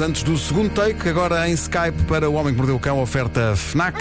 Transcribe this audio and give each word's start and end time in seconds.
10 0.00 0.08
antes 0.08 0.22
do 0.22 0.38
segundo 0.38 0.72
take, 0.72 1.10
agora 1.10 1.46
em 1.46 1.52
Skype 1.52 2.04
para 2.08 2.28
o 2.28 2.32
Homem 2.32 2.54
que 2.54 2.58
Mordeu 2.58 2.76
o 2.76 2.80
Cão, 2.80 3.02
oferta 3.02 3.54
FNAC. 3.54 3.98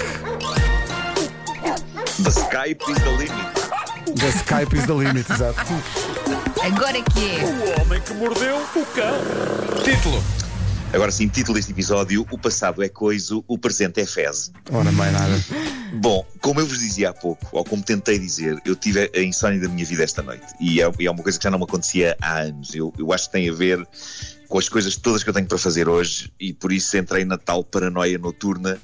The 2.23 2.29
Skype 2.29 2.81
is 2.89 2.97
the 3.03 3.09
limit. 3.17 4.15
The 4.15 4.29
Skype 4.29 4.77
is 4.77 4.85
the 4.85 4.93
limit, 4.93 5.29
exato. 5.29 5.59
Agora 6.63 6.97
é 6.97 7.01
que 7.01 7.19
é. 7.19 7.43
O 7.43 7.81
homem 7.81 8.01
que 8.01 8.13
mordeu 8.13 8.57
o 8.57 8.85
cão. 8.95 9.83
Título. 9.83 10.23
Agora 10.93 11.11
sim, 11.11 11.27
título 11.27 11.55
deste 11.55 11.71
episódio: 11.71 12.25
O 12.31 12.37
passado 12.37 12.81
é 12.81 12.87
coiso, 12.87 13.43
o 13.45 13.57
presente 13.57 13.99
é 13.99 14.05
fezes. 14.05 14.51
Ora, 14.71 14.91
mais 14.93 15.11
nada. 15.11 15.43
Bom, 15.95 16.25
como 16.39 16.61
eu 16.61 16.67
vos 16.67 16.79
dizia 16.79 17.09
há 17.09 17.13
pouco, 17.13 17.45
ou 17.51 17.65
como 17.65 17.83
tentei 17.83 18.17
dizer, 18.17 18.57
eu 18.65 18.75
tive 18.75 19.11
a 19.13 19.19
insónia 19.19 19.59
da 19.59 19.67
minha 19.67 19.85
vida 19.85 20.03
esta 20.03 20.21
noite. 20.21 20.45
E 20.61 20.81
é, 20.81 20.89
e 20.97 21.07
é 21.07 21.11
uma 21.11 21.21
coisa 21.21 21.37
que 21.37 21.43
já 21.43 21.51
não 21.51 21.59
me 21.59 21.65
acontecia 21.65 22.15
há 22.21 22.39
anos. 22.39 22.73
Eu, 22.73 22.93
eu 22.97 23.11
acho 23.11 23.25
que 23.25 23.33
tem 23.33 23.49
a 23.49 23.53
ver 23.53 23.85
com 24.49 24.57
as 24.57 24.67
coisas 24.67 24.95
todas 24.97 25.23
que 25.23 25.29
eu 25.29 25.33
tenho 25.33 25.47
para 25.47 25.57
fazer 25.57 25.87
hoje 25.87 26.29
e 26.39 26.51
por 26.51 26.73
isso 26.73 26.97
entrei 26.97 27.23
na 27.23 27.37
tal 27.37 27.63
paranoia 27.63 28.17
noturna 28.17 28.77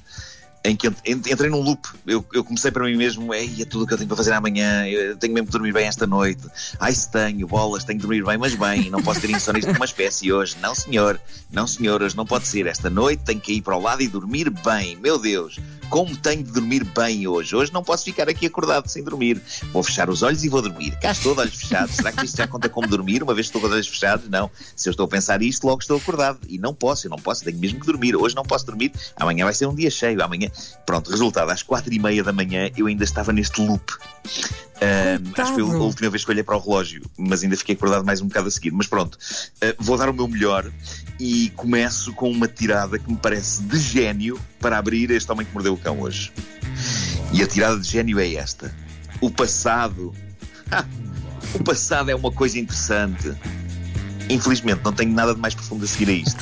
em 0.64 0.74
que 0.74 0.88
ent- 0.88 0.98
ent- 1.04 1.26
entrei 1.28 1.48
num 1.48 1.60
loop. 1.60 1.86
Eu, 2.04 2.24
eu 2.32 2.42
comecei 2.42 2.72
para 2.72 2.84
mim 2.84 2.96
mesmo, 2.96 3.32
Ei, 3.32 3.62
é 3.62 3.64
tudo 3.64 3.84
o 3.84 3.86
que 3.86 3.94
eu 3.94 3.98
tenho 3.98 4.08
para 4.08 4.16
fazer 4.16 4.32
amanhã, 4.32 4.84
eu 4.88 5.16
tenho 5.16 5.32
mesmo 5.32 5.46
de 5.46 5.52
dormir 5.52 5.72
bem 5.72 5.86
esta 5.86 6.08
noite. 6.08 6.42
Ai, 6.80 6.92
se 6.92 7.08
tenho, 7.10 7.46
bolas, 7.46 7.84
tenho 7.84 7.98
de 8.00 8.02
dormir 8.06 8.24
bem, 8.24 8.36
mas 8.36 8.54
bem, 8.56 8.90
não 8.90 9.00
posso 9.00 9.20
ter 9.20 9.30
insónias 9.30 9.64
de 9.64 9.70
uma 9.70 9.84
espécie 9.84 10.32
hoje. 10.32 10.56
Não, 10.60 10.74
senhor, 10.74 11.20
não, 11.52 11.68
senhor, 11.68 12.02
hoje 12.02 12.16
não 12.16 12.26
pode 12.26 12.48
ser. 12.48 12.66
Esta 12.66 12.90
noite 12.90 13.22
tenho 13.24 13.40
que 13.40 13.52
ir 13.52 13.62
para 13.62 13.76
o 13.76 13.80
lado 13.80 14.02
e 14.02 14.08
dormir 14.08 14.50
bem. 14.50 14.96
Meu 14.96 15.20
Deus, 15.20 15.60
como 15.88 16.16
tenho 16.16 16.42
de 16.42 16.52
dormir 16.52 16.84
bem 16.84 17.26
hoje? 17.26 17.54
Hoje 17.54 17.72
não 17.72 17.82
posso 17.82 18.04
ficar 18.04 18.28
aqui 18.28 18.46
acordado 18.46 18.88
sem 18.88 19.02
dormir. 19.02 19.40
Vou 19.72 19.82
fechar 19.82 20.08
os 20.10 20.22
olhos 20.22 20.44
e 20.44 20.48
vou 20.48 20.62
dormir. 20.62 20.98
Cá 21.00 21.12
estou, 21.12 21.34
de 21.34 21.40
olhos 21.40 21.54
fechados. 21.54 21.96
Será 21.96 22.12
que 22.12 22.24
isto 22.24 22.36
já 22.36 22.46
conta 22.46 22.68
como 22.68 22.86
dormir, 22.86 23.22
uma 23.22 23.34
vez 23.34 23.46
que 23.46 23.50
estou 23.50 23.60
com 23.60 23.68
os 23.68 23.72
olhos 23.72 23.88
fechados? 23.88 24.28
Não. 24.28 24.50
Se 24.74 24.88
eu 24.88 24.90
estou 24.90 25.04
a 25.04 25.08
pensar 25.08 25.42
isto, 25.42 25.66
logo 25.66 25.80
estou 25.80 25.96
acordado. 25.96 26.38
E 26.48 26.58
não 26.58 26.74
posso, 26.74 27.06
eu 27.06 27.10
não 27.10 27.18
posso, 27.18 27.44
tenho 27.44 27.58
mesmo 27.58 27.80
que 27.80 27.86
dormir. 27.86 28.16
Hoje 28.16 28.34
não 28.34 28.42
posso 28.42 28.66
dormir, 28.66 28.92
amanhã 29.16 29.44
vai 29.44 29.54
ser 29.54 29.66
um 29.66 29.74
dia 29.74 29.90
cheio. 29.90 30.22
Amanhã. 30.22 30.50
Pronto, 30.84 31.10
resultado, 31.10 31.50
às 31.50 31.62
quatro 31.62 31.92
e 31.92 31.98
meia 31.98 32.22
da 32.22 32.32
manhã 32.32 32.70
eu 32.76 32.86
ainda 32.86 33.04
estava 33.04 33.32
neste 33.32 33.60
loop. 33.60 33.92
Acho 35.36 35.54
que 35.54 35.60
foi 35.60 35.62
a 35.62 35.82
última 35.82 36.10
vez 36.10 36.24
que 36.24 36.30
olhei 36.30 36.42
para 36.42 36.56
o 36.56 36.60
relógio, 36.60 37.02
mas 37.16 37.42
ainda 37.42 37.56
fiquei 37.56 37.74
acordado 37.74 38.04
mais 38.04 38.20
um 38.20 38.28
bocado 38.28 38.48
a 38.48 38.50
seguir. 38.50 38.70
Mas 38.72 38.86
pronto, 38.86 39.18
ah, 39.62 39.74
vou 39.78 39.96
dar 39.96 40.08
o 40.08 40.14
meu 40.14 40.28
melhor 40.28 40.70
e 41.18 41.50
começo 41.56 42.12
com 42.12 42.30
uma 42.30 42.46
tirada 42.46 42.98
que 42.98 43.10
me 43.10 43.16
parece 43.16 43.62
de 43.62 43.78
gênio 43.78 44.38
para 44.60 44.78
abrir 44.78 45.10
este 45.10 45.30
homem 45.30 45.46
que 45.46 45.52
mordeu 45.52 45.74
o 45.74 45.78
cão 45.78 46.00
hoje. 46.00 46.32
E 47.32 47.42
a 47.42 47.46
tirada 47.46 47.78
de 47.78 47.88
gênio 47.88 48.18
é 48.18 48.34
esta: 48.34 48.74
o 49.20 49.30
passado. 49.30 50.14
o 51.54 51.64
passado 51.64 52.10
é 52.10 52.14
uma 52.14 52.30
coisa 52.30 52.58
interessante. 52.58 53.34
Infelizmente, 54.28 54.80
não 54.84 54.92
tenho 54.92 55.12
nada 55.12 55.34
de 55.34 55.40
mais 55.40 55.54
profundo 55.54 55.84
a 55.84 55.88
seguir 55.88 56.08
a 56.10 56.12
isto. 56.12 56.38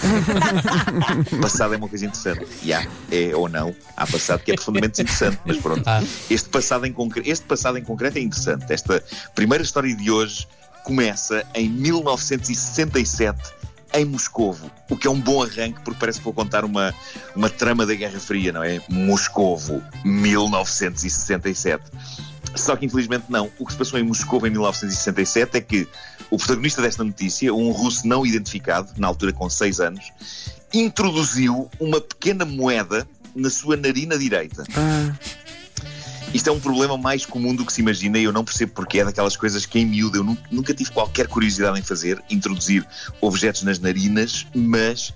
O 1.32 1.40
passado 1.42 1.74
é 1.74 1.76
uma 1.76 1.88
coisa 1.88 2.06
interessante. 2.06 2.46
E 2.62 2.72
há, 2.72 2.86
é 3.10 3.34
ou 3.34 3.48
não, 3.48 3.74
há 3.96 4.06
passado 4.06 4.40
que 4.42 4.52
é 4.52 4.54
profundamente 4.54 5.02
interessante, 5.02 5.38
mas 5.44 5.58
pronto. 5.58 5.82
Ah. 5.86 6.02
Este, 6.30 6.48
passado 6.48 6.86
em 6.86 6.92
concre- 6.92 7.22
este 7.28 7.44
passado 7.44 7.76
em 7.78 7.82
concreto 7.82 8.18
é 8.18 8.22
interessante. 8.22 8.72
Esta 8.72 9.02
primeira 9.34 9.62
história 9.62 9.94
de 9.94 10.10
hoje 10.10 10.46
começa 10.84 11.44
em 11.54 11.68
1967 11.68 13.38
em 13.96 14.04
Moscovo, 14.04 14.68
o 14.90 14.96
que 14.96 15.06
é 15.06 15.10
um 15.10 15.20
bom 15.20 15.40
arranque 15.40 15.78
porque 15.84 16.00
parece 16.00 16.18
que 16.18 16.24
vou 16.24 16.34
contar 16.34 16.64
uma, 16.64 16.92
uma 17.36 17.48
trama 17.48 17.86
da 17.86 17.94
Guerra 17.94 18.18
Fria, 18.18 18.50
não 18.52 18.62
é? 18.64 18.80
Moscovo, 18.88 19.80
1967. 20.04 21.82
Só 22.54 22.76
que 22.76 22.86
infelizmente 22.86 23.24
não. 23.28 23.50
O 23.58 23.66
que 23.66 23.72
se 23.72 23.78
passou 23.78 23.98
em 23.98 24.02
Moscou 24.02 24.46
em 24.46 24.50
1967 24.50 25.56
é 25.56 25.60
que 25.60 25.88
o 26.30 26.36
protagonista 26.38 26.80
desta 26.80 27.02
notícia, 27.04 27.52
um 27.52 27.70
russo 27.70 28.06
não 28.06 28.24
identificado, 28.24 28.92
na 28.96 29.06
altura 29.08 29.32
com 29.32 29.48
6 29.50 29.80
anos, 29.80 30.12
introduziu 30.72 31.70
uma 31.80 32.00
pequena 32.00 32.44
moeda 32.44 33.06
na 33.34 33.50
sua 33.50 33.76
narina 33.76 34.16
direita. 34.18 34.64
Isto 36.32 36.48
é 36.50 36.52
um 36.52 36.58
problema 36.58 36.96
mais 36.98 37.24
comum 37.24 37.54
do 37.54 37.64
que 37.64 37.72
se 37.72 37.80
imagina 37.80 38.18
e 38.18 38.24
eu 38.24 38.32
não 38.32 38.44
percebo 38.44 38.72
porque 38.72 38.98
é 38.98 39.04
daquelas 39.04 39.36
coisas 39.36 39.66
que 39.66 39.78
em 39.78 39.86
miúdo 39.86 40.18
eu 40.18 40.24
nu- 40.24 40.38
nunca 40.50 40.74
tive 40.74 40.90
qualquer 40.90 41.28
curiosidade 41.28 41.78
em 41.78 41.82
fazer, 41.82 42.20
introduzir 42.28 42.84
objetos 43.20 43.62
nas 43.62 43.78
narinas, 43.78 44.44
mas 44.52 45.12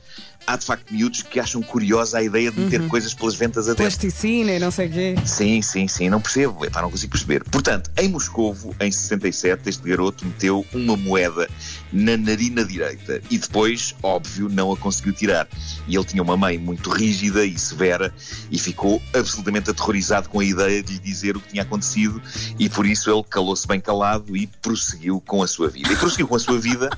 há 0.48 0.56
de 0.56 0.64
facto 0.64 0.91
miúdos 0.92 1.20
que 1.22 1.38
acham 1.38 1.62
curiosa 1.62 2.19
a 2.19 2.22
ideia 2.22 2.50
de 2.50 2.59
meter 2.59 2.88
coisas 2.88 3.12
pelas 3.12 3.34
ventas 3.34 3.66
adentro. 3.66 3.84
Plasticina 3.84 4.53
e 4.53 4.59
não 4.59 4.70
sei 4.70 4.88
o 4.88 4.91
quê. 4.91 5.14
Sim, 5.26 5.60
sim, 5.60 5.86
sim, 5.86 6.09
não 6.09 6.22
percebo, 6.22 6.64
epá, 6.64 6.81
não 6.81 6.91
consigo 6.91 7.12
perceber. 7.12 7.44
Portanto, 7.44 7.91
em 7.98 8.09
Moscovo, 8.09 8.75
em 8.81 8.91
67, 8.91 9.69
este 9.69 9.86
garoto 9.86 10.25
meteu 10.25 10.64
uma 10.72 10.97
moeda 10.97 11.48
na 11.92 12.16
narina 12.16 12.64
direita 12.64 13.20
e 13.31 13.36
depois, 13.36 13.94
óbvio, 14.03 14.48
não 14.48 14.72
a 14.72 14.76
conseguiu 14.76 15.12
tirar. 15.12 15.47
E 15.86 15.94
ele 15.94 16.04
tinha 16.04 16.22
uma 16.22 16.36
mãe 16.36 16.56
muito 16.56 16.88
rígida 16.88 17.44
e 17.44 17.59
severa 17.59 18.12
e 18.50 18.59
ficou 18.59 19.03
absolutamente 19.15 19.70
aterrorizado 19.70 20.30
com 20.30 20.41
a 20.41 20.44
ideia 20.44 20.82
de 20.82 20.94
lhe 20.94 20.98
dizer 20.98 21.36
o 21.36 21.41
que 21.41 21.50
tinha 21.50 21.62
acontecido 21.62 22.22
e 22.59 22.70
por 22.70 22.86
isso 22.86 23.10
ele 23.10 23.22
calou-se 23.28 23.69
bem 23.69 23.80
calado 23.80 24.34
e 24.34 24.47
prosseguiu 24.47 25.20
com 25.20 25.42
a 25.42 25.47
sua 25.47 25.69
vida. 25.69 25.92
E 25.92 25.97
prosseguiu 25.97 26.26
com 26.26 26.36
a 26.36 26.38
sua 26.38 26.59
vida 26.59 26.88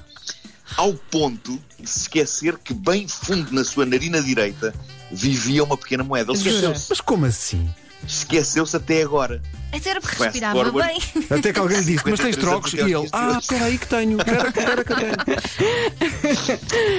ao 0.76 0.94
ponto 0.94 1.60
de 1.78 1.88
se 1.88 2.00
esquecer 2.00 2.58
que 2.58 2.72
bem 2.74 3.06
fundo 3.08 3.52
na 3.52 3.64
sua 3.64 3.84
narina 3.86 4.22
direita 4.22 4.74
vivia 5.10 5.64
uma 5.64 5.76
pequena 5.76 6.04
moeda. 6.04 6.32
Ele 6.32 6.38
esqueceu-se. 6.38 6.86
Mas 6.90 7.00
como 7.00 7.26
assim? 7.26 7.68
Esqueceu-se 8.06 8.76
até 8.76 9.02
agora. 9.02 9.42
Até 9.72 9.90
era 9.90 10.00
porque 10.00 10.16
Fast 10.16 10.30
respirava 10.32 10.64
forward. 10.64 10.88
bem. 10.88 11.26
Até 11.38 11.52
que 11.52 11.58
alguém 11.60 11.78
lhe 11.78 11.84
disse, 11.84 12.02
mas 12.06 12.18
tens 12.18 12.34
53 12.34 12.38
trocos? 12.38 12.72
E 12.72 12.80
ele, 12.80 13.08
ah, 13.12 13.38
espera 13.38 13.64
aí 13.66 13.78
que 13.78 13.86
tenho. 13.86 14.18
Que 14.24 14.30
eu 14.30 14.52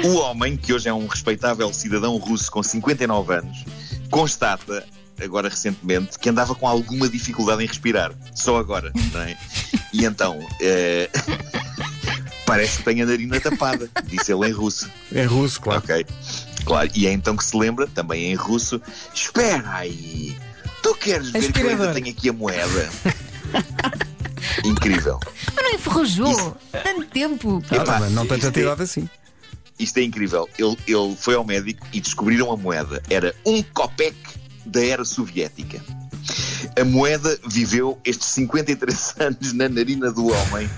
tenho. 0.01 0.11
O 0.13 0.15
homem, 0.19 0.55
que 0.55 0.73
hoje 0.73 0.87
é 0.89 0.93
um 0.93 1.07
respeitável 1.07 1.73
cidadão 1.73 2.15
russo 2.17 2.51
com 2.51 2.61
59 2.61 3.33
anos, 3.33 3.65
constata, 4.09 4.85
agora 5.21 5.49
recentemente, 5.49 6.17
que 6.19 6.29
andava 6.29 6.53
com 6.55 6.67
alguma 6.67 7.09
dificuldade 7.09 7.63
em 7.63 7.67
respirar. 7.67 8.11
Só 8.33 8.57
agora, 8.57 8.91
não 9.11 9.21
é? 9.21 9.37
E 9.93 10.05
então, 10.05 10.39
eh, 10.61 11.09
parece 12.51 12.77
que 12.79 12.83
tem 12.83 13.01
a 13.01 13.05
narina 13.05 13.39
tapada, 13.39 13.89
disse 14.05 14.33
ele 14.33 14.47
em 14.47 14.51
russo. 14.51 14.89
É 15.13 15.23
russo, 15.23 15.61
claro. 15.61 15.79
Ok, 15.79 16.05
claro. 16.65 16.89
E 16.93 17.07
é 17.07 17.11
então 17.11 17.35
que 17.35 17.43
se 17.45 17.55
lembra, 17.57 17.87
também 17.87 18.31
em 18.31 18.35
russo, 18.35 18.81
espera 19.13 19.63
aí, 19.77 20.37
tu 20.83 20.93
queres 20.95 21.29
ver 21.31 21.51
que 21.51 21.61
eu 21.61 21.69
ainda 21.69 21.93
tenho 21.93 22.09
aqui 22.09 22.29
a 22.29 22.33
moeda? 22.33 22.89
Incrível. 24.65 25.19
Mas 25.55 25.63
não 25.63 25.71
enferrujou. 25.71 26.57
Tanto 26.71 27.05
tempo. 27.07 27.63
Ah, 27.69 27.75
Epá, 27.75 27.99
mas 27.99 28.11
não 28.11 28.23
tanta 28.23 28.35
isto 28.35 28.45
é- 28.45 28.49
atividade 28.49 28.81
assim. 28.83 29.09
Isto 29.79 29.97
é 29.97 30.03
incrível. 30.03 30.47
Ele, 30.59 30.77
ele 30.87 31.15
foi 31.17 31.33
ao 31.35 31.43
médico 31.43 31.85
e 31.91 31.99
descobriram 32.01 32.51
a 32.51 32.57
moeda. 32.57 33.01
Era 33.09 33.33
um 33.45 33.63
copec 33.63 34.15
da 34.65 34.83
era 34.85 35.03
soviética. 35.03 35.81
A 36.79 36.83
moeda 36.83 37.39
viveu 37.47 37.99
estes 38.05 38.27
53 38.27 39.15
anos 39.19 39.53
na 39.53 39.67
narina 39.67 40.11
do 40.11 40.27
homem 40.27 40.69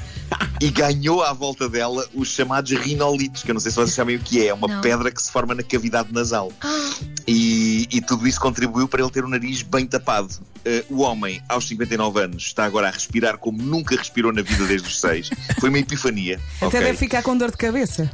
e 0.61 0.69
ganhou 0.69 1.21
à 1.23 1.33
volta 1.33 1.67
dela 1.67 2.05
os 2.13 2.29
chamados 2.29 2.71
rinolitos, 2.71 3.43
que 3.43 3.51
eu 3.51 3.53
não 3.53 3.59
sei 3.61 3.71
se 3.71 3.75
vocês 3.77 3.93
sabem 3.93 4.15
o 4.15 4.19
que 4.19 4.41
é. 4.41 4.47
É 4.47 4.53
uma 4.53 4.67
Não. 4.67 4.81
pedra 4.81 5.11
que 5.11 5.21
se 5.21 5.31
forma 5.31 5.53
na 5.55 5.63
cavidade 5.63 6.11
nasal. 6.11 6.51
Ah, 6.61 6.89
E, 7.27 7.87
e 7.91 8.01
tudo 8.01 8.27
isso 8.27 8.39
contribuiu 8.39 8.87
para 8.87 9.01
ele 9.01 9.11
ter 9.11 9.23
o 9.23 9.29
nariz 9.29 9.61
bem 9.61 9.85
tapado. 9.85 10.29
Eh, 10.65 10.83
o 10.89 11.01
homem, 11.01 11.41
aos 11.49 11.67
59 11.67 12.21
anos, 12.21 12.43
está 12.43 12.65
agora 12.65 12.87
a 12.87 12.91
respirar 12.91 13.37
como 13.37 13.61
nunca 13.61 13.95
respirou 13.95 14.31
na 14.31 14.41
vida 14.41 14.65
desde 14.65 14.87
os 14.87 14.99
6. 14.99 15.29
Foi 15.59 15.69
uma 15.69 15.79
epifania. 15.79 16.39
Até 16.57 16.67
ok? 16.67 16.79
deve 16.81 16.97
ficar 16.97 17.23
com 17.23 17.35
dor 17.37 17.51
de 17.51 17.57
cabeça. 17.57 18.09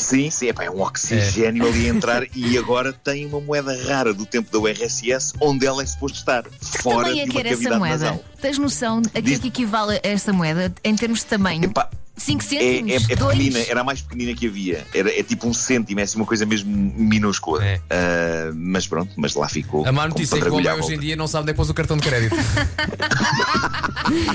Sim, 0.00 0.30
sim, 0.30 0.48
é 0.58 0.70
um 0.70 0.80
oxigênio 0.80 1.66
ali 1.66 1.86
a 1.86 1.88
entrar 1.88 2.22
e 2.34 2.58
agora 2.58 2.92
tem 2.92 3.26
uma 3.26 3.40
moeda 3.40 3.76
rara 3.84 4.12
do 4.12 4.26
tempo 4.26 4.50
da 4.50 4.58
URSS 4.58 5.34
onde 5.40 5.66
ela 5.66 5.82
é 5.82 5.86
suposto 5.86 6.18
estar, 6.18 6.44
fora 6.82 7.08
também 7.08 7.20
é 7.22 7.24
de 7.24 7.30
que 7.30 7.38
era 7.38 7.48
essa 7.50 7.78
moeda. 7.78 8.04
nasal. 8.04 8.24
Tens 8.40 8.58
noção 8.58 8.98
aquilo 9.06 9.22
Diz- 9.22 9.38
que 9.38 9.48
equivale 9.48 9.96
a 9.96 10.00
essa 10.08 10.32
moeda 10.32 10.72
em 10.82 10.96
termos 10.96 11.20
de 11.20 11.26
tamanho? 11.26 11.64
Epá, 11.64 11.88
5 12.20 12.42
é, 12.42 12.44
é, 12.44 12.48
cêntimos? 12.48 13.10
é 13.10 13.16
dois? 13.16 13.38
pequenina, 13.38 13.58
era 13.68 13.80
a 13.80 13.84
mais 13.84 14.00
pequenina 14.00 14.34
que 14.34 14.46
havia. 14.46 14.86
Era, 14.94 15.10
é 15.18 15.22
tipo 15.22 15.46
um 15.46 15.54
cêntimo, 15.54 16.00
é 16.00 16.02
assim 16.02 16.16
uma 16.16 16.26
coisa 16.26 16.44
mesmo 16.46 16.70
minúscula. 16.70 17.64
É. 17.64 17.80
Ah, 17.90 18.52
mas 18.54 18.86
pronto, 18.86 19.12
mas 19.16 19.34
lá 19.34 19.48
ficou. 19.48 19.86
A 19.86 19.92
má 19.92 20.06
notícia 20.06 20.36
é 20.36 20.40
que 20.40 20.48
o 20.48 20.54
homem 20.54 20.72
hoje 20.72 20.94
em 20.94 20.98
dia 20.98 21.16
não 21.16 21.26
sabe 21.26 21.46
nem 21.46 21.54
pôs 21.54 21.70
o 21.70 21.74
cartão 21.74 21.96
de 21.96 22.02
crédito. 22.02 22.36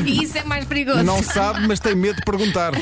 E 0.06 0.24
isso 0.24 0.38
é 0.38 0.44
mais 0.44 0.63
perigoso. 0.65 1.04
Não 1.04 1.21
sabe, 1.21 1.68
mas 1.68 1.80
tem 1.80 1.95
medo 1.95 2.18
de 2.18 2.21
perguntar. 2.24 2.74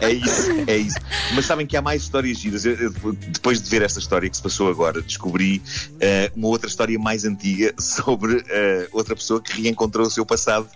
É 0.00 0.12
isso, 0.12 0.50
é 0.66 0.76
isso. 0.76 0.96
Mas 1.34 1.44
sabem 1.44 1.66
que 1.66 1.76
há 1.76 1.82
mais 1.82 2.02
histórias 2.02 2.38
giras. 2.38 2.64
Eu- 2.64 2.74
eu- 2.76 3.12
depois 3.12 3.60
de 3.60 3.68
ver 3.68 3.82
esta 3.82 3.98
história 3.98 4.28
que 4.30 4.36
se 4.36 4.42
passou 4.42 4.70
agora, 4.70 5.02
descobri 5.02 5.60
eh, 6.00 6.30
uma 6.34 6.48
outra 6.48 6.68
história 6.68 6.98
mais 6.98 7.24
antiga 7.24 7.74
sobre 7.78 8.42
eh, 8.48 8.88
outra 8.92 9.14
pessoa 9.14 9.42
que 9.42 9.60
reencontrou 9.60 10.06
o 10.06 10.10
seu 10.10 10.24
passado 10.24 10.68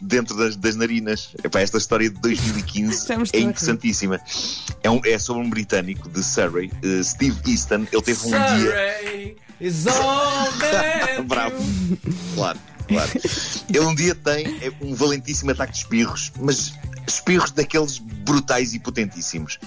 dentro 0.00 0.36
das, 0.36 0.56
das 0.56 0.76
narinas. 0.76 1.30
Epá, 1.42 1.60
esta 1.60 1.78
história 1.78 2.10
de 2.10 2.20
2015 2.20 3.06
Já 3.08 3.16
me 3.16 3.22
estou 3.24 3.40
é 3.40 3.42
interessantíssima. 3.44 4.20
É, 4.82 4.90
um- 4.90 5.00
é 5.04 5.18
sobre 5.18 5.42
um 5.42 5.50
britânico 5.50 6.08
de 6.08 6.22
Surrey, 6.22 6.70
eh, 6.82 7.02
Steve 7.02 7.38
Easton. 7.50 7.86
Ele 7.92 8.02
teve 8.02 8.20
um 8.26 8.30
dia. 8.30 9.36
is 9.60 9.86
all 9.86 10.50
that 10.60 11.22
Bravo. 11.26 11.56
Claro, 12.34 12.58
claro. 12.88 13.10
Ele 13.68 13.80
um 13.86 13.94
dia 13.94 14.14
tem 14.14 14.46
é, 14.60 14.72
um 14.80 14.94
valentíssimo 14.94 15.50
ataque 15.52 15.72
de 15.72 15.78
espirros, 15.78 16.32
mas 16.40 16.72
espirros 17.06 17.50
daqueles 17.52 17.98
brutais 17.98 18.74
e 18.74 18.78
potentíssimos. 18.80 19.58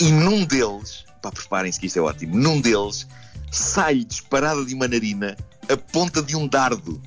E 0.00 0.10
num 0.10 0.44
deles, 0.44 1.04
pá, 1.22 1.30
preparem-se 1.30 1.78
que 1.78 1.86
isto 1.86 1.98
é 1.98 2.02
ótimo. 2.02 2.36
Num 2.36 2.60
deles 2.60 3.06
sai 3.50 4.02
disparada 4.04 4.64
de 4.64 4.74
uma 4.74 4.88
narina 4.88 5.36
a 5.68 5.76
ponta 5.76 6.20
de 6.20 6.34
um 6.36 6.46
dardo, 6.48 7.00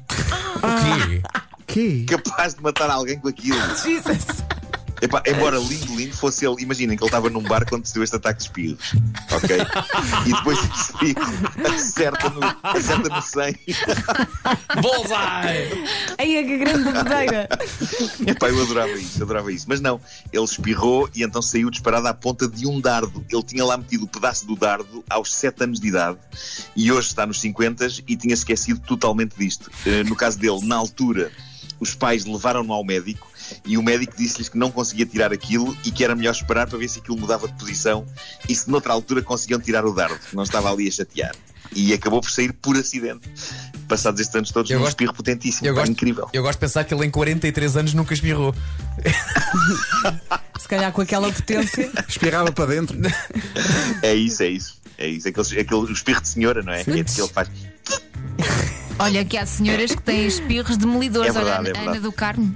O 0.57 0.59
quê? 0.59 1.21
Que? 1.77 2.05
capaz 2.05 2.55
de 2.55 2.63
matar 2.63 2.89
alguém 2.89 3.19
com 3.19 3.27
aquilo. 3.27 3.59
Jesus. 3.85 4.25
Epá, 4.99 5.21
embora 5.27 5.59
lindo, 5.59 5.95
lindo 5.95 6.15
fosse 6.15 6.43
ele, 6.43 6.55
imaginem 6.63 6.97
que 6.97 7.03
ele 7.03 7.07
estava 7.07 7.29
num 7.29 7.43
bar 7.43 7.63
quando 7.69 7.85
se 7.85 7.93
deu 7.93 8.03
este 8.03 8.15
ataque 8.15 8.39
de 8.39 8.45
espirros, 8.45 8.95
ok? 9.31 9.57
E 10.25 10.33
depois 10.33 10.57
esse 10.57 10.91
espirro 10.91 11.21
acerta 11.71 12.29
no, 12.31 12.39
acerta 12.63 13.07
no 13.07 13.21
sangue. 13.21 13.59
Bullseye! 14.81 15.83
Aí 16.17 16.37
é 16.37 16.43
que 16.43 16.57
grande 16.57 16.83
bebedeira. 16.85 17.47
Epá, 18.25 18.49
eu 18.49 18.59
adorava 18.59 18.91
isso, 18.93 19.21
adorava 19.21 19.51
isso. 19.51 19.65
Mas 19.69 19.79
não, 19.79 20.01
ele 20.33 20.43
espirrou 20.43 21.07
e 21.13 21.21
então 21.21 21.43
saiu 21.43 21.69
disparado 21.69 22.07
à 22.07 22.13
ponta 22.15 22.47
de 22.47 22.65
um 22.65 22.81
dardo. 22.81 23.23
Ele 23.31 23.43
tinha 23.43 23.63
lá 23.63 23.77
metido 23.77 24.05
o 24.05 24.07
pedaço 24.07 24.47
do 24.47 24.55
dardo 24.55 25.03
aos 25.07 25.31
7 25.35 25.63
anos 25.63 25.79
de 25.79 25.89
idade 25.89 26.17
e 26.75 26.91
hoje 26.91 27.09
está 27.09 27.23
nos 27.23 27.39
50 27.39 27.85
e 28.07 28.15
tinha 28.15 28.33
esquecido 28.33 28.79
totalmente 28.79 29.35
disto. 29.37 29.69
Eh, 29.85 30.03
No 30.03 30.15
caso 30.15 30.39
dele, 30.39 30.65
na 30.65 30.75
altura, 30.75 31.31
os 31.79 31.93
pais 31.95 32.25
levaram-no 32.25 32.73
ao 32.73 32.83
médico 32.83 33.27
e 33.65 33.77
o 33.77 33.83
médico 33.83 34.13
disse-lhes 34.17 34.49
que 34.49 34.57
não 34.57 34.71
conseguia 34.71 35.05
tirar 35.05 35.31
aquilo 35.31 35.75
e 35.85 35.91
que 35.91 36.03
era 36.03 36.15
melhor 36.15 36.31
esperar 36.31 36.67
para 36.67 36.77
ver 36.77 36.87
se 36.89 36.99
aquilo 36.99 37.17
mudava 37.17 37.47
de 37.47 37.53
posição 37.53 38.05
e 38.49 38.55
se 38.55 38.69
noutra 38.69 38.93
altura 38.93 39.21
conseguiam 39.21 39.59
tirar 39.59 39.85
o 39.85 39.93
dardo, 39.93 40.17
que 40.19 40.35
não 40.35 40.43
estava 40.43 40.71
ali 40.71 40.87
a 40.87 40.91
chatear. 40.91 41.35
E 41.73 41.93
acabou 41.93 42.21
por 42.21 42.31
sair 42.31 42.53
por 42.53 42.77
acidente, 42.77 43.29
passados 43.89 44.21
estes 44.21 44.33
anos 44.35 44.51
todos, 44.51 44.71
Eu 44.71 44.77
num 44.77 44.83
gosto- 44.85 44.93
espirro 44.93 45.13
potentíssimo. 45.13 45.67
Eu 45.67 45.73
gosto, 45.75 45.91
incrível. 45.91 46.29
eu 46.31 46.41
gosto 46.41 46.53
de 46.57 46.61
pensar 46.61 46.83
que 46.85 46.93
ele 46.93 47.05
em 47.05 47.11
43 47.11 47.75
anos 47.77 47.93
nunca 47.93 48.13
espirrou. 48.13 48.55
Se 50.59 50.67
calhar 50.67 50.91
com 50.91 51.01
aquela 51.01 51.31
potência. 51.31 51.91
Espirrava 52.07 52.51
para 52.51 52.65
dentro. 52.67 52.97
É 54.01 54.13
isso, 54.13 54.43
é 54.43 54.47
isso. 54.47 54.77
É 54.97 55.07
isso. 55.07 55.27
Aquele, 55.27 55.59
aquele 55.61 55.79
o 55.81 55.91
espirro 55.91 56.21
de 56.21 56.27
senhora, 56.29 56.61
não 56.63 56.73
é? 56.73 56.81
É 56.81 56.83
que 56.83 56.91
ele 56.91 57.03
faz. 57.31 57.49
Olha 58.99 59.23
que 59.23 59.37
há 59.37 59.45
senhoras 59.45 59.93
que 59.93 60.01
têm 60.01 60.25
espirros 60.25 60.77
demolidores. 60.77 61.29
É 61.29 61.33
verdade, 61.33 61.59
Olha, 61.59 61.69
é 61.69 61.73
verdade. 61.73 61.97
Ana 61.97 61.99
do 61.99 62.11
Carmo. 62.11 62.55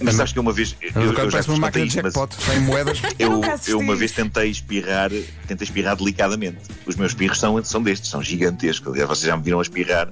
Mas 0.00 0.14
sabes 0.14 0.32
que 0.32 0.38
eu 0.38 0.42
uma 0.42 0.52
vez. 0.52 0.76
Eu, 0.80 1.02
Eu, 1.02 1.12
eu 1.12 1.30
já 1.30 1.40
uma 1.48 1.58
máquina 1.58 1.86
de 1.86 2.02
mas 2.02 2.12
jackpot, 2.14 2.34
sem 2.42 2.60
moedas. 2.60 3.00
eu, 3.18 3.40
eu 3.66 3.78
uma 3.78 3.96
vez 3.96 4.12
tentei 4.12 4.50
espirrar, 4.50 5.10
tentei 5.46 5.64
espirrar 5.64 5.96
delicadamente. 5.96 6.58
Os 6.84 6.96
meus 6.96 7.12
espirros 7.12 7.38
são, 7.38 7.62
são 7.64 7.82
destes, 7.82 8.10
são 8.10 8.22
gigantescos. 8.22 8.92
Aliás, 8.92 9.08
vocês 9.08 9.26
já 9.26 9.36
me 9.36 9.42
viram 9.42 9.58
a 9.58 9.62
espirrar 9.62 10.08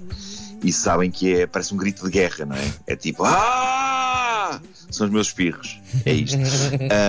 e 0.63 0.73
sabem 0.73 1.11
que 1.11 1.35
é, 1.35 1.47
parece 1.47 1.75
um 1.75 1.77
grito 1.77 2.05
de 2.05 2.11
guerra, 2.11 2.47
não 2.47 2.57
é? 2.57 2.73
É 2.87 2.97
tipo. 2.97 3.25
Ah! 3.25 4.14
São 4.95 5.07
os 5.07 5.13
meus 5.13 5.27
espirros. 5.29 5.81
É 6.05 6.13
isto. 6.13 6.39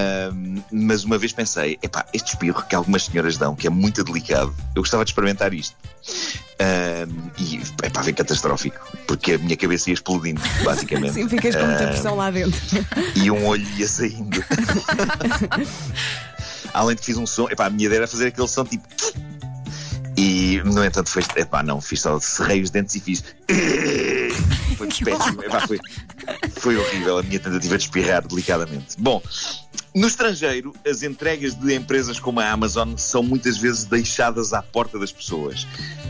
Mas 0.72 1.04
uma 1.04 1.18
vez 1.18 1.32
pensei, 1.32 1.78
epá, 1.82 2.06
este 2.14 2.30
espirro 2.30 2.64
que 2.68 2.76
algumas 2.76 3.06
senhoras 3.06 3.38
dão, 3.38 3.56
que 3.56 3.68
é 3.68 3.70
muito 3.70 4.04
delicado, 4.04 4.54
eu 4.76 4.82
gostava 4.82 5.06
de 5.06 5.12
experimentar 5.12 5.54
isto. 5.54 5.76
E 7.38 7.62
é 7.84 7.90
para 7.90 8.02
ver 8.02 8.14
catastrófico, 8.14 8.80
porque 9.08 9.34
a 9.34 9.38
minha 9.38 9.56
cabeça 9.56 9.90
ia 9.90 9.94
explodindo, 9.94 10.42
basicamente. 10.64 11.14
Sim, 11.14 11.30
ficas 11.30 11.56
com 11.56 11.66
muita 11.66 11.88
pressão 11.88 12.16
lá 12.16 12.32
dentro. 12.32 12.60
e 13.16 13.30
um 13.30 13.46
olho 13.46 13.68
ia 13.78 13.88
saindo. 13.88 14.44
Além 16.74 16.96
de 16.96 17.02
que 17.02 17.06
fiz 17.06 17.18
um 17.18 17.28
som, 17.28 17.48
epá, 17.50 17.68
a 17.68 17.70
minha 17.70 17.86
ideia 17.86 18.00
era 18.00 18.08
fazer 18.08 18.28
aquele 18.28 18.48
som 18.48 18.66
tipo. 18.66 18.84
E, 20.18 20.62
no 20.64 20.84
entanto, 20.84 21.10
foi. 21.10 21.24
Epá, 21.36 21.62
não, 21.62 21.82
fiz 21.82 22.02
só 22.02 22.20
cerrei 22.20 22.62
os 22.62 22.70
dentes 22.70 22.96
e 22.96 23.00
fiz. 23.00 23.24
Foi 24.78 24.88
péssimo. 24.88 25.42
Epá, 25.44 25.66
foi, 25.66 25.80
foi 26.58 26.78
horrível 26.78 27.18
a 27.20 27.24
minha 27.24 27.40
tentativa 27.40 27.78
de 27.78 27.84
espirrar 27.84 28.28
delicadamente. 28.28 28.96
Bom, 28.98 29.22
no 29.94 30.08
estrangeiro, 30.08 30.74
as 30.86 31.04
entregas 31.04 31.54
de 31.56 31.74
empresas 31.74 32.20
como 32.20 32.40
a 32.40 32.50
Amazon 32.50 32.96
são 32.98 33.24
muitas 33.24 33.58
vezes 33.58 33.86
deixadas 33.86 34.54
à 34.54 34.62
porta 34.62 35.00
das 35.00 35.12
pessoas. 35.12 35.66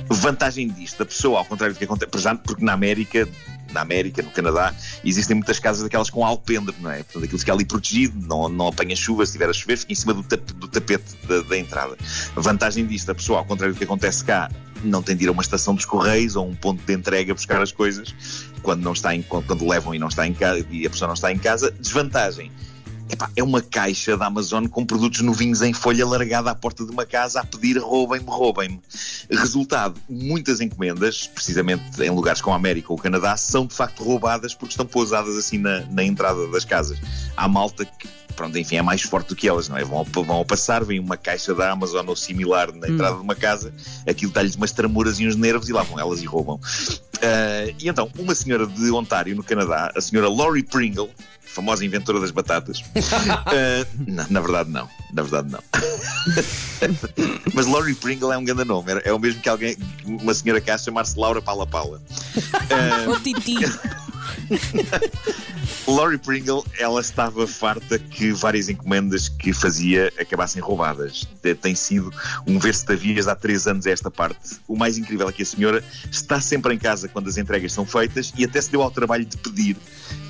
Vantagem 0.09 0.67
disto, 0.69 1.03
a 1.03 1.05
pessoa, 1.05 1.39
ao 1.39 1.45
contrário 1.45 1.75
do 1.75 1.77
que 1.77 1.83
acontece, 1.85 2.11
porque 2.43 2.63
na 2.63 2.73
América, 2.73 3.27
na 3.71 3.81
América, 3.81 4.21
no 4.21 4.31
Canadá, 4.31 4.73
existem 5.03 5.35
muitas 5.35 5.59
casas 5.59 5.83
daquelas 5.83 6.09
com 6.09 6.25
alpendre, 6.25 6.75
não 6.79 6.89
é? 6.89 7.03
Portanto, 7.03 7.25
aquilo 7.25 7.39
fica 7.39 7.53
ali 7.53 7.65
protegido, 7.65 8.27
não, 8.27 8.47
não 8.49 8.67
apanha 8.67 8.95
chuva, 8.95 9.25
se 9.25 9.31
estiver 9.31 9.49
a 9.49 9.53
chover, 9.53 9.77
fica 9.77 9.91
em 9.91 9.95
cima 9.95 10.13
do, 10.13 10.23
tap- 10.23 10.51
do 10.53 10.67
tapete 10.67 11.15
da, 11.27 11.41
da 11.41 11.57
entrada. 11.57 11.97
Vantagem 12.35 12.85
disto, 12.85 13.11
a 13.11 13.15
pessoa, 13.15 13.39
ao 13.39 13.45
contrário 13.45 13.75
do 13.75 13.77
que 13.77 13.83
acontece 13.83 14.23
cá, 14.23 14.49
não 14.83 15.01
tem 15.01 15.15
de 15.15 15.25
ir 15.25 15.27
a 15.27 15.31
uma 15.31 15.41
estação 15.41 15.73
dos 15.73 15.85
Correios 15.85 16.35
ou 16.35 16.47
um 16.47 16.55
ponto 16.55 16.83
de 16.83 16.93
entrega 16.93 17.33
buscar 17.33 17.61
as 17.61 17.71
coisas 17.71 18.13
quando, 18.61 18.81
não 18.81 18.93
está 18.93 19.15
em, 19.15 19.21
quando, 19.21 19.67
levam 19.67 19.93
e, 19.93 19.99
não 19.99 20.07
está 20.07 20.27
em 20.27 20.33
casa, 20.33 20.65
e 20.71 20.85
a 20.85 20.89
pessoa 20.89 21.07
não 21.07 21.13
está 21.13 21.31
em 21.31 21.37
casa. 21.37 21.71
Desvantagem. 21.79 22.51
Epá, 23.07 23.29
é 23.35 23.43
uma 23.43 23.61
caixa 23.61 24.17
da 24.17 24.25
Amazon 24.25 24.65
com 24.67 24.83
produtos 24.83 25.21
novinhos 25.21 25.61
em 25.61 25.71
folha 25.73 26.05
largada 26.05 26.49
à 26.49 26.55
porta 26.55 26.83
de 26.83 26.91
uma 26.91 27.05
casa 27.05 27.39
a 27.39 27.45
pedir 27.45 27.77
roubem-me, 27.77 28.25
roubem-me. 28.27 28.81
Resultado, 29.29 29.99
muitas 30.09 30.59
encomendas, 30.59 31.27
precisamente 31.27 32.01
em 32.01 32.09
lugares 32.09 32.41
como 32.41 32.53
a 32.55 32.57
América 32.57 32.91
ou 32.91 32.97
o 32.97 33.01
Canadá, 33.01 33.37
são 33.37 33.65
de 33.67 33.75
facto 33.75 34.03
roubadas 34.03 34.55
porque 34.55 34.73
estão 34.73 34.85
pousadas 34.87 35.37
assim 35.37 35.59
na, 35.59 35.81
na 35.91 36.03
entrada 36.03 36.47
das 36.47 36.65
casas. 36.65 36.97
Há 37.37 37.47
malta 37.47 37.85
que, 37.85 38.07
pronto, 38.35 38.57
enfim, 38.57 38.77
é 38.77 38.81
mais 38.81 39.03
forte 39.03 39.29
do 39.29 39.35
que 39.35 39.47
elas, 39.47 39.69
não 39.69 39.77
é? 39.77 39.83
Vão, 39.83 39.99
ao- 39.99 40.05
vão 40.23 40.35
ao 40.37 40.45
passar, 40.45 40.83
vem 40.83 40.99
uma 40.99 41.15
caixa 41.15 41.53
da 41.53 41.71
Amazon 41.71 42.07
ou 42.07 42.15
similar 42.15 42.73
na 42.73 42.89
entrada 42.89 43.15
de 43.17 43.21
uma 43.21 43.35
casa, 43.35 43.71
aquilo 44.07 44.31
dá-lhes 44.31 44.55
umas 44.55 44.71
tramuras 44.71 45.19
e 45.19 45.27
uns 45.27 45.35
nervos 45.35 45.69
e 45.69 45.73
lá 45.73 45.83
vão 45.83 45.99
elas 45.99 46.21
e 46.21 46.25
roubam. 46.25 46.59
Ah, 47.21 47.73
e 47.79 47.87
então, 47.87 48.09
uma 48.17 48.35
senhora 48.35 48.65
de 48.67 48.91
Ontário, 48.91 49.35
no 49.35 49.43
Canadá, 49.43 49.91
a 49.95 50.01
senhora 50.01 50.29
Laurie 50.29 50.63
Pringle, 50.63 51.09
famosa 51.41 51.85
inventora 51.85 52.19
das 52.19 52.31
batatas. 52.31 52.83
ah, 53.45 53.85
na, 54.07 54.27
na 54.29 54.41
verdade, 54.41 54.69
não. 54.69 54.89
Na 55.13 55.23
verdade, 55.23 55.51
não. 55.51 55.59
Mas 57.53 57.65
Laurie 57.65 57.95
Pringle 57.95 58.33
é 58.33 58.37
um 58.37 58.43
grande 58.43 58.65
nome. 58.65 58.91
É, 58.91 59.09
é 59.09 59.13
o 59.13 59.19
mesmo 59.19 59.41
que 59.41 59.47
alguém, 59.47 59.77
uma 60.05 60.33
senhora 60.33 60.59
cá 60.59 60.77
chamar-se 60.77 61.17
Laura 61.17 61.41
Pala 61.41 61.65
Pala. 61.65 62.01
Ah, 62.69 63.09
O 63.09 63.19
Titi. 63.19 63.55
Laurie 65.87 66.17
Pringle, 66.17 66.63
ela 66.79 66.99
estava 66.99 67.45
farta 67.47 67.97
que 67.99 68.31
várias 68.31 68.69
encomendas 68.69 69.29
que 69.29 69.53
fazia 69.53 70.11
acabassem 70.19 70.61
roubadas. 70.61 71.27
Te- 71.41 71.55
Tem 71.55 71.75
sido 71.75 72.11
um 72.47 72.57
ver-se-tavias 72.59 73.27
há 73.27 73.35
três 73.35 73.67
anos 73.67 73.85
a 73.85 73.91
esta 73.91 74.09
parte. 74.09 74.57
O 74.67 74.75
mais 74.75 74.97
incrível 74.97 75.27
é 75.29 75.31
que 75.31 75.43
a 75.43 75.45
senhora 75.45 75.83
está 76.11 76.41
sempre 76.41 76.73
em 76.73 76.77
casa 76.77 77.07
quando 77.07 77.27
as 77.29 77.37
entregas 77.37 77.71
são 77.71 77.85
feitas 77.85 78.33
e 78.37 78.43
até 78.43 78.59
se 78.61 78.71
deu 78.71 78.81
ao 78.81 78.91
trabalho 78.91 79.25
de 79.25 79.37
pedir 79.37 79.77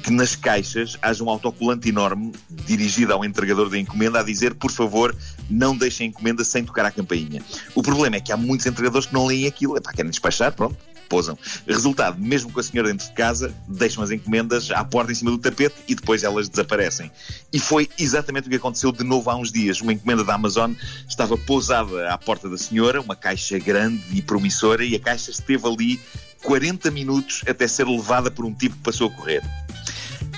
que 0.03 0.11
nas 0.11 0.35
caixas 0.35 0.97
haja 1.01 1.23
um 1.23 1.29
autocolante 1.29 1.89
enorme 1.89 2.31
dirigido 2.49 3.11
ao 3.13 3.25
entregador 3.25 3.69
da 3.69 3.77
encomenda 3.77 4.19
a 4.19 4.23
dizer, 4.23 4.53
por 4.55 4.71
favor, 4.71 5.15
não 5.49 5.75
deixem 5.75 6.07
a 6.07 6.09
encomenda 6.09 6.43
sem 6.43 6.63
tocar 6.63 6.85
a 6.85 6.91
campainha. 6.91 7.41
O 7.73 7.81
problema 7.81 8.17
é 8.17 8.19
que 8.21 8.31
há 8.31 8.37
muitos 8.37 8.65
entregadores 8.67 9.07
que 9.07 9.13
não 9.13 9.25
leem 9.25 9.47
aquilo. 9.47 9.75
Epá, 9.77 9.91
querem 9.91 10.11
despachar, 10.11 10.51
pronto. 10.53 10.75
Pousam. 11.05 11.37
Resultado, 11.67 12.19
mesmo 12.19 12.51
com 12.51 12.59
a 12.59 12.63
senhora 12.63 12.89
dentro 12.89 13.07
de 13.07 13.13
casa, 13.13 13.53
deixam 13.67 14.03
as 14.03 14.11
encomendas 14.11 14.71
à 14.71 14.83
porta 14.83 15.11
em 15.11 15.15
cima 15.15 15.31
do 15.31 15.37
tapete 15.37 15.75
e 15.87 15.95
depois 15.95 16.23
elas 16.23 16.49
desaparecem. 16.49 17.11
E 17.51 17.59
foi 17.59 17.89
exatamente 17.97 18.47
o 18.47 18.49
que 18.49 18.55
aconteceu 18.55 18.91
de 18.91 19.03
novo 19.03 19.29
há 19.29 19.35
uns 19.35 19.51
dias. 19.51 19.81
Uma 19.81 19.93
encomenda 19.93 20.23
da 20.23 20.35
Amazon 20.35 20.73
estava 21.07 21.37
pousada 21.37 22.09
à 22.09 22.17
porta 22.17 22.49
da 22.49 22.57
senhora, 22.57 23.01
uma 23.01 23.15
caixa 23.15 23.57
grande 23.59 24.03
e 24.11 24.21
promissora, 24.21 24.83
e 24.83 24.95
a 24.95 24.99
caixa 24.99 25.31
esteve 25.31 25.67
ali 25.67 25.99
40 26.43 26.91
minutos 26.91 27.41
até 27.47 27.67
ser 27.67 27.87
levada 27.87 28.29
por 28.29 28.45
um 28.45 28.53
tipo 28.53 28.75
que 28.75 28.83
passou 28.83 29.07
a 29.07 29.11
correr. 29.11 29.43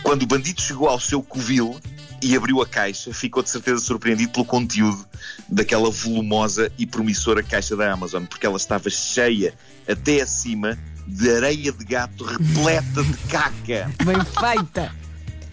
Quando 0.02 0.24
o 0.24 0.28
bandido 0.28 0.62
chegou 0.62 0.88
ao 0.88 1.00
seu 1.00 1.22
covil 1.22 1.80
e 2.22 2.36
abriu 2.36 2.62
a 2.62 2.68
caixa, 2.68 3.14
ficou 3.14 3.44
de 3.44 3.50
certeza 3.50 3.80
surpreendido 3.80 4.32
pelo 4.32 4.46
conteúdo 4.46 5.06
daquela 5.48 5.90
volumosa 5.90 6.72
e 6.78 6.86
promissora 6.86 7.44
caixa 7.44 7.76
da 7.76 7.92
Amazon, 7.92 8.26
porque 8.26 8.46
ela 8.46 8.58
estava 8.58 8.90
cheia 8.90 9.54
até 9.88 10.22
acima 10.22 10.78
de 11.08 11.32
areia 11.32 11.72
de 11.72 11.86
gato 11.86 12.24
repleta 12.24 13.04
de 13.04 13.18
caca. 13.30 13.92
Bem 14.04 14.18
feita. 14.40 15.07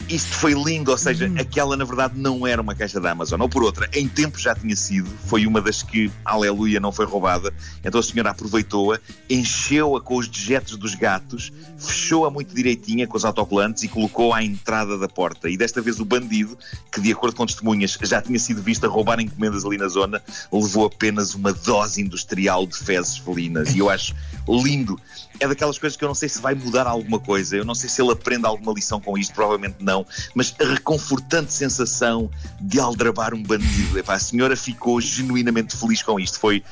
Isto 0.08 0.34
foi 0.34 0.52
lindo, 0.52 0.90
ou 0.90 0.98
seja, 0.98 1.30
aquela 1.38 1.76
na 1.76 1.84
verdade 1.84 2.18
não 2.18 2.46
era 2.46 2.60
uma 2.60 2.74
caixa 2.74 3.00
da 3.00 3.10
Amazon, 3.10 3.40
ou 3.40 3.48
por 3.48 3.62
outra, 3.62 3.88
em 3.92 4.06
tempo 4.06 4.38
já 4.38 4.54
tinha 4.54 4.76
sido, 4.76 5.10
foi 5.26 5.46
uma 5.46 5.60
das 5.60 5.82
que, 5.82 6.10
aleluia, 6.24 6.78
não 6.78 6.92
foi 6.92 7.06
roubada. 7.06 7.52
Então 7.82 7.98
a 8.00 8.02
senhora 8.02 8.30
aproveitou-a, 8.30 8.98
encheu-a 9.28 10.00
com 10.00 10.16
os 10.16 10.28
dejetos 10.28 10.76
dos 10.76 10.94
gatos, 10.94 11.52
fechou-a 11.78 12.30
muito 12.30 12.54
direitinha 12.54 13.06
com 13.06 13.16
os 13.16 13.24
autocolantes 13.24 13.82
e 13.82 13.88
colocou-a 13.88 14.38
à 14.38 14.44
entrada 14.44 14.98
da 14.98 15.08
porta. 15.08 15.48
E 15.48 15.56
desta 15.56 15.80
vez 15.80 16.00
o 16.00 16.04
bandido, 16.04 16.58
que 16.92 17.00
de 17.00 17.12
acordo 17.12 17.36
com 17.36 17.46
testemunhas 17.46 17.98
já 18.02 18.20
tinha 18.20 18.38
sido 18.38 18.62
visto 18.62 18.84
a 18.84 18.88
roubar 18.88 19.20
encomendas 19.20 19.64
ali 19.64 19.78
na 19.78 19.88
zona, 19.88 20.22
levou 20.52 20.86
apenas 20.86 21.34
uma 21.34 21.52
dose 21.52 22.00
industrial 22.00 22.66
de 22.66 22.76
fezes 22.76 23.16
felinas. 23.16 23.74
E 23.74 23.78
eu 23.78 23.88
acho 23.88 24.14
lindo. 24.48 24.98
É 25.40 25.48
daquelas 25.48 25.78
coisas 25.78 25.96
que 25.96 26.04
eu 26.04 26.08
não 26.08 26.14
sei 26.14 26.28
se 26.28 26.40
vai 26.40 26.54
mudar 26.54 26.86
alguma 26.86 27.18
coisa, 27.18 27.56
eu 27.56 27.64
não 27.64 27.74
sei 27.74 27.88
se 27.88 28.00
ele 28.00 28.12
aprende 28.12 28.46
alguma 28.46 28.72
lição 28.72 29.00
com 29.00 29.18
isto, 29.18 29.34
provavelmente 29.34 29.76
não, 29.80 29.93
mas 30.34 30.54
a 30.60 30.64
reconfortante 30.64 31.52
sensação 31.52 32.30
de 32.60 32.80
aldrabar 32.80 33.34
um 33.34 33.42
bandido. 33.42 33.98
Epá, 33.98 34.14
a 34.14 34.18
senhora 34.18 34.56
ficou 34.56 35.00
genuinamente 35.00 35.76
feliz 35.76 36.02
com 36.02 36.18
isto. 36.18 36.38
Foi, 36.38 36.64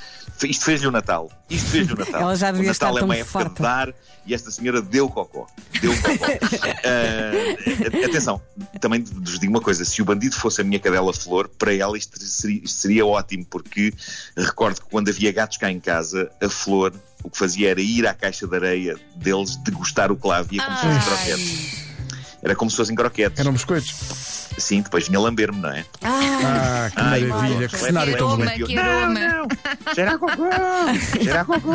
isto 0.45 0.64
fez-lhe 0.64 0.87
o 0.87 0.91
Natal. 0.91 1.31
Isto 1.50 1.71
fez-lhe 1.71 1.93
o 1.93 1.97
Natal. 1.99 2.23
Ela 2.23 2.37
já 2.37 2.50
devia 2.50 2.71
o 2.71 2.73
Natal 2.73 2.91
estar 2.91 3.02
é 3.02 3.05
uma 3.05 3.17
época 3.17 3.33
farta. 3.33 3.55
de 3.55 3.62
dar 3.62 3.95
e 4.25 4.35
esta 4.35 4.50
senhora 4.50 4.81
deu 4.81 5.09
cocó. 5.09 5.47
Deu 5.81 5.93
cocó. 5.97 6.26
Ah, 6.85 8.05
atenção, 8.05 8.41
também 8.81 9.02
vos 9.05 9.38
digo 9.38 9.52
uma 9.52 9.61
coisa: 9.61 9.85
se 9.85 10.02
o 10.02 10.05
bandido 10.05 10.35
fosse 10.35 10.61
a 10.61 10.64
minha 10.64 10.81
cadela 10.81 11.12
flor, 11.12 11.49
para 11.49 11.73
ela 11.75 11.97
isto 11.97 12.19
seria, 12.21 12.61
isto 12.64 12.81
seria 12.81 13.07
ótimo, 13.07 13.45
porque 13.45 13.93
recordo 14.37 14.81
que 14.81 14.88
quando 14.88 15.09
havia 15.09 15.31
gatos 15.33 15.59
cá 15.59 15.71
em 15.71 15.79
casa, 15.79 16.31
a 16.41 16.49
flor 16.49 16.93
o 17.23 17.31
que 17.31 17.38
fazia 17.38 17.71
era 17.71 17.81
ir 17.81 18.07
à 18.07 18.14
caixa 18.14 18.47
de 18.47 18.57
areia 18.57 18.99
deles 19.17 19.57
degustar 19.57 20.11
o 20.11 20.19
lá 20.25 20.38
havia 20.38 20.64
como 20.64 20.76
se 20.76 21.07
croquetes. 21.07 21.92
Era 22.43 22.57
como 22.57 22.71
se 22.71 22.77
fossem 22.77 22.95
croquetes. 22.97 23.39
Eram 23.39 23.53
biscoitos. 23.53 23.95
Sim, 24.59 24.83
depois 24.83 25.07
vinha 25.09 25.19
lamber-me, 25.19 25.59
não 25.61 25.71
é? 25.71 25.85
Ah, 26.03 26.91
que 26.93 27.01
Ai, 27.01 27.21
maravilha, 27.25 27.69
que 27.69 27.75
que 27.77 27.81
cenário 27.85 28.17
tão 28.19 28.37
bonito. 28.37 28.67
que 28.67 28.77
aroma. 28.79 29.21
Cheira 29.95 30.15
a 30.15 30.19
cocô! 30.19 30.51
Cheira 31.23 31.41
a 31.41 31.45
cocô! 31.45 31.73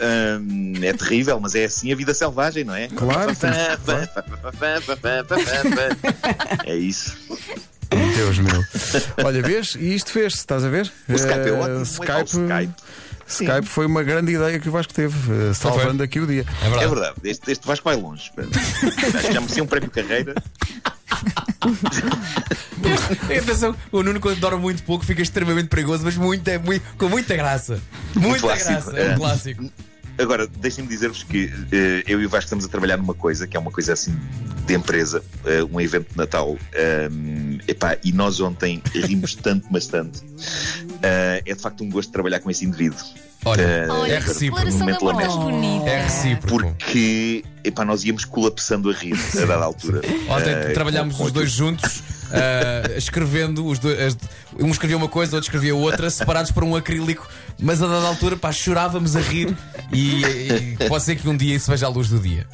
Hum, 0.00 0.72
é 0.82 0.92
terrível, 0.94 1.38
mas 1.38 1.54
é 1.54 1.64
assim 1.66 1.92
a 1.92 1.96
vida 1.96 2.12
selvagem, 2.14 2.64
não 2.64 2.74
é? 2.74 2.88
Claro, 2.88 3.32
É 6.64 6.74
isso. 6.76 7.16
Deus 8.16 8.38
meu. 8.38 8.64
Olha, 9.24 9.42
vês? 9.42 9.74
E 9.74 9.94
isto 9.94 10.10
fez-se, 10.10 10.38
estás 10.38 10.64
a 10.64 10.68
ver? 10.68 10.90
O 11.08 11.14
Skype 11.14 11.38
é 11.40 11.48
Eh, 11.48 11.52
ótimo. 11.52 11.82
Skype, 11.82 12.12
Skype, 12.12 12.46
Skype. 12.46 12.74
Sim. 13.28 13.44
Skype 13.44 13.66
foi 13.68 13.84
uma 13.86 14.02
grande 14.02 14.32
ideia 14.32 14.58
que 14.58 14.68
o 14.68 14.72
Vasco 14.72 14.92
teve, 14.92 15.14
eh, 15.50 15.54
salvando 15.54 16.02
aqui 16.02 16.18
o 16.18 16.26
dia. 16.26 16.46
É 16.62 16.66
É 16.66 16.70
verdade. 16.70 16.94
verdade, 16.94 17.14
este, 17.24 17.52
este 17.52 17.66
Vasco 17.66 17.84
vai 17.84 17.94
longe. 17.94 18.32
Acho 18.36 19.26
que 19.26 19.32
já 19.32 19.40
merecia 19.40 19.62
um 19.62 19.66
prémio 19.66 19.90
carreira. 19.90 20.34
E 23.28 23.38
Atenção, 23.38 23.74
o 23.92 24.02
Nuno, 24.02 24.18
quando 24.20 24.38
dorme 24.40 24.60
muito 24.60 24.82
pouco, 24.82 25.04
fica 25.04 25.20
extremamente 25.20 25.68
perigoso, 25.68 26.04
mas 26.04 26.16
muito, 26.16 26.46
é 26.48 26.58
muito, 26.58 26.82
com 26.96 27.08
muita 27.08 27.36
graça. 27.36 27.80
Muita 28.14 28.40
clássico, 28.40 28.70
graça. 28.70 28.96
É 28.98 29.06
é. 29.06 29.14
um 29.14 29.16
clássico. 29.16 29.70
Agora, 30.18 30.46
deixem-me 30.46 30.88
dizer-vos 30.90 31.22
que 31.22 31.50
eh, 31.70 32.02
eu 32.06 32.20
e 32.20 32.26
o 32.26 32.28
Vasco 32.28 32.44
estamos 32.46 32.64
a 32.64 32.68
trabalhar 32.68 32.96
numa 32.96 33.14
coisa 33.14 33.46
que 33.46 33.56
é 33.56 33.60
uma 33.60 33.70
coisa 33.70 33.92
assim 33.92 34.16
de 34.66 34.74
empresa, 34.74 35.22
eh, 35.46 35.62
um 35.62 35.80
evento 35.80 36.10
de 36.10 36.16
Natal. 36.16 36.56
Um, 37.10 37.58
epá, 37.68 37.96
e 38.04 38.12
nós 38.12 38.40
ontem 38.40 38.82
rimos 38.94 39.34
tanto, 39.40 39.66
mas 39.70 39.86
tanto. 39.86 40.20
Eh, 41.02 41.42
é 41.46 41.54
de 41.54 41.60
facto 41.60 41.84
um 41.84 41.88
gosto 41.90 42.10
trabalhar 42.12 42.40
com 42.40 42.50
esse 42.50 42.64
indivíduo. 42.64 42.98
Olha, 43.44 43.62
Eh, 43.62 43.86
Olha, 43.88 44.12
é 44.14 44.18
recíproco. 44.18 44.70
momento 44.72 45.04
lamento. 45.04 45.38
bonita. 45.38 45.88
É 45.88 46.02
recíproco. 46.02 46.74
Porque 46.74 47.44
epá, 47.62 47.84
nós 47.84 48.02
íamos 48.04 48.24
colapsando 48.24 48.90
a 48.90 48.92
rir 48.92 49.14
a 49.40 49.44
dada 49.46 49.64
altura. 49.64 50.00
Ontem 50.28 50.74
trabalhámos 50.74 51.12
com- 51.14 51.18
com 51.20 51.24
os 51.26 51.32
dois 51.32 51.50
juntos, 51.52 52.02
ah, 52.32 52.90
escrevendo, 52.96 53.66
os 53.66 53.78
dois, 53.78 53.98
as- 54.00 54.16
um 54.58 54.70
escrevia 54.70 54.96
uma 54.96 55.08
coisa, 55.08 55.36
outro 55.36 55.48
escrevia 55.48 55.74
outra, 55.74 56.10
separados 56.10 56.50
por 56.50 56.64
um 56.64 56.74
acrílico, 56.76 57.28
mas 57.60 57.82
a 57.82 57.86
dada 57.86 58.06
altura, 58.06 58.36
pá, 58.36 58.52
chorávamos 58.52 59.16
a 59.16 59.20
rir 59.20 59.56
e, 59.92 60.22
e 60.24 60.76
pode 60.88 61.04
ser 61.04 61.16
que 61.16 61.28
um 61.28 61.36
dia 61.36 61.54
isso 61.56 61.70
veja 61.70 61.86
a 61.86 61.88
luz 61.88 62.08
do 62.08 62.18
dia. 62.18 62.46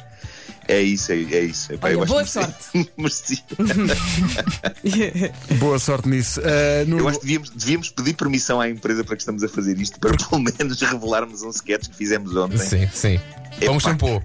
É 0.67 0.81
isso, 0.81 1.11
é, 1.11 1.15
é 1.15 1.41
isso. 1.41 1.73
Epá, 1.73 1.87
Olha, 1.89 1.93
eu 1.93 2.03
acho 2.03 2.11
boa 2.11 2.23
que 2.23 2.29
sorte. 2.31 2.53
merecia. 2.97 3.37
Boa 5.59 5.77
sorte 5.79 6.09
nisso. 6.09 6.41
Eh, 6.43 6.85
Nuno, 6.87 7.03
Eu 7.03 7.07
acho 7.09 7.19
que 7.19 7.25
devíamos, 7.25 7.49
devíamos 7.51 7.89
pedir 7.91 8.13
permissão 8.15 8.59
à 8.59 8.67
empresa 8.69 9.03
para 9.03 9.15
que 9.15 9.21
estamos 9.21 9.43
a 9.43 9.47
fazer 9.47 9.79
isto, 9.79 9.99
para 9.99 10.15
pelo 10.17 10.41
menos 10.41 10.81
revelarmos 10.81 11.43
um 11.43 11.49
sketch 11.51 11.89
que 11.89 11.95
fizemos 11.95 12.35
ontem. 12.35 12.57
Sim, 12.57 12.87
sim. 12.91 13.19
Um 13.61 13.77
Epá, 13.77 13.79
shampoo. 13.79 14.23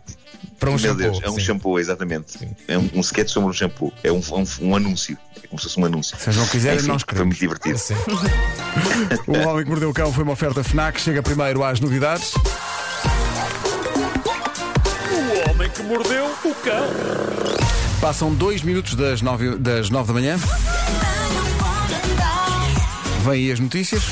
Para 0.58 0.70
um 0.70 0.72
Meu 0.72 0.78
shampoo. 0.80 0.96
Deus, 0.98 1.20
é 1.22 1.30
um 1.30 1.34
sim. 1.34 1.40
shampoo, 1.40 1.78
exatamente. 1.78 2.48
É 2.68 2.76
um, 2.78 2.90
um 2.94 3.00
sketch 3.00 3.30
sobre 3.30 3.48
um 3.48 3.52
shampoo. 3.52 3.92
É 4.04 4.12
um, 4.12 4.20
um, 4.32 4.44
um 4.68 4.76
anúncio. 4.76 5.16
É 5.42 5.46
como 5.46 5.58
se 5.58 5.64
fosse 5.68 5.80
um 5.80 5.84
anúncio. 5.86 6.16
Se 6.18 6.24
vocês 6.24 6.36
não 6.36 6.46
quiserem, 6.46 6.78
Enfim, 6.78 6.88
nós 6.88 7.02
Foi 7.02 7.08
queremos. 7.08 7.26
muito 7.28 7.40
divertido. 7.40 7.78
Sim. 7.78 7.94
O 9.26 9.48
Homem 9.48 9.64
que 9.64 9.70
Mordeu 9.70 9.90
o 9.90 9.94
Cão 9.94 10.12
foi 10.12 10.22
uma 10.22 10.32
oferta 10.32 10.62
FNAC. 10.62 11.00
Chega 11.00 11.22
primeiro 11.22 11.64
às 11.64 11.80
novidades. 11.80 12.32
O 15.10 15.50
homem 15.50 15.70
que 15.70 15.82
mordeu 15.82 16.26
o 16.44 16.54
cão. 16.56 16.86
Passam 18.00 18.32
dois 18.34 18.62
minutos 18.62 18.94
das 18.94 19.20
nove, 19.22 19.56
das 19.56 19.90
nove 19.90 20.08
da 20.08 20.12
manhã. 20.14 20.36
Vêm 23.24 23.32
aí 23.32 23.52
as 23.52 23.60
notícias. 23.60 24.02